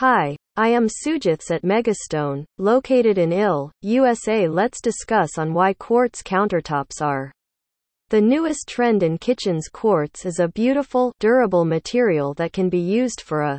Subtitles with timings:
[0.00, 4.46] Hi, I am Sujiths at Megastone, located in IL, USA.
[4.46, 7.32] Let's discuss on why quartz countertops are.
[8.10, 13.22] The newest trend in kitchens quartz is a beautiful, durable material that can be used
[13.22, 13.58] for a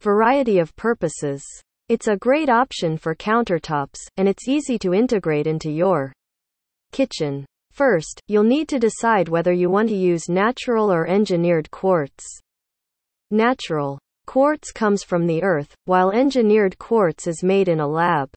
[0.00, 1.44] variety of purposes.
[1.90, 6.10] It's a great option for countertops, and it's easy to integrate into your
[6.90, 7.44] kitchen.
[7.70, 12.24] First, you'll need to decide whether you want to use natural or engineered quartz.
[13.30, 13.98] Natural.
[14.30, 18.30] Quartz comes from the earth, while engineered quartz is made in a lab.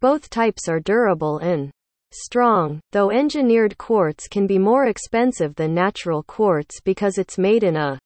[0.00, 1.70] Both types are durable and
[2.12, 7.76] strong, though engineered quartz can be more expensive than natural quartz because it's made in
[7.76, 8.00] a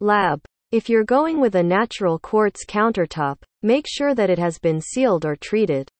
[0.00, 0.40] lab.
[0.70, 5.26] If you're going with a natural quartz countertop, make sure that it has been sealed
[5.26, 5.90] or treated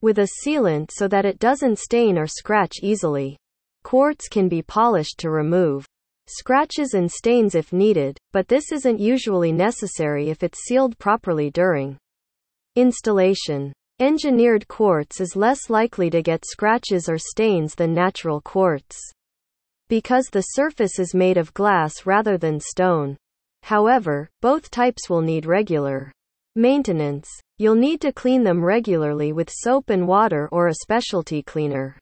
[0.00, 3.36] with a sealant so that it doesn't stain or scratch easily.
[3.84, 5.84] Quartz can be polished to remove
[6.28, 11.98] scratches and stains if needed, but this isn't usually necessary if it's sealed properly during
[12.76, 13.72] installation.
[14.00, 18.96] Engineered quartz is less likely to get scratches or stains than natural quartz
[19.88, 23.16] because the surface is made of glass rather than stone.
[23.62, 26.12] However, both types will need regular
[26.54, 27.28] maintenance.
[27.56, 31.96] You'll need to clean them regularly with soap and water or a specialty cleaner.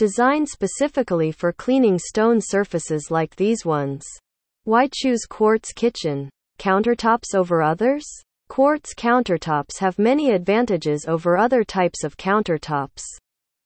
[0.00, 4.02] Designed specifically for cleaning stone surfaces like these ones.
[4.64, 8.06] Why choose quartz kitchen countertops over others?
[8.48, 13.02] Quartz countertops have many advantages over other types of countertops,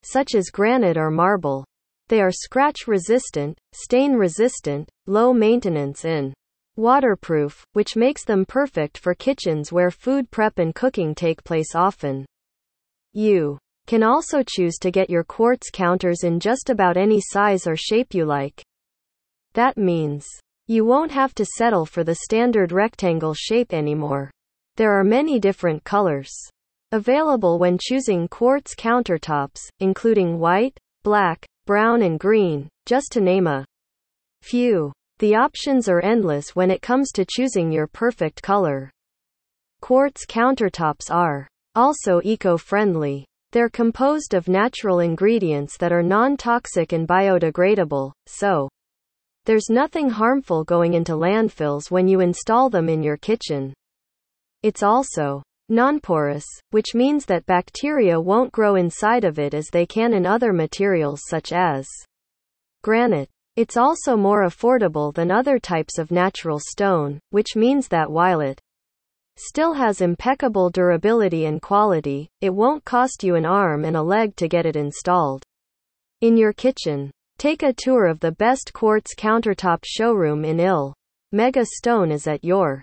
[0.03, 1.65] such as granite or marble.
[2.09, 6.35] They are scratch resistant, stain resistant, low maintenance, and
[6.75, 12.27] waterproof, which makes them perfect for kitchens where food prep and cooking take place often.
[13.12, 17.77] You can also choose to get your quartz counters in just about any size or
[17.77, 18.63] shape you like.
[19.53, 20.27] That means
[20.67, 24.31] you won't have to settle for the standard rectangle shape anymore.
[24.77, 26.33] There are many different colors
[26.91, 33.65] available when choosing quartz countertops, including white, black, brown, and green, just to name a
[34.43, 34.93] few.
[35.19, 38.91] The options are endless when it comes to choosing your perfect color.
[39.81, 43.27] Quartz countertops are also eco friendly.
[43.54, 48.69] They're composed of natural ingredients that are non toxic and biodegradable, so
[49.44, 53.72] there's nothing harmful going into landfills when you install them in your kitchen.
[54.64, 60.14] It's also non-porous, which means that bacteria won't grow inside of it as they can
[60.14, 61.87] in other materials such as
[62.82, 63.31] granite.
[63.54, 68.60] It's also more affordable than other types of natural stone, which means that while it
[69.37, 74.37] still has impeccable durability and quality, it won't cost you an arm and a leg
[74.37, 75.43] to get it installed.
[76.21, 80.94] In your kitchen, take a tour of the best quartz countertop showroom in IL.
[81.33, 82.83] Mega Stone is at your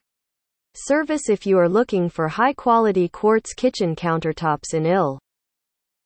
[0.75, 5.19] service if you are looking for high quality quartz kitchen countertops in IL.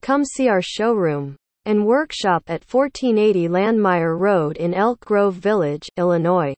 [0.02, 1.36] Come see our showroom
[1.66, 6.54] and workshop at 1480 Landmeier Road in Elk Grove Village, Illinois.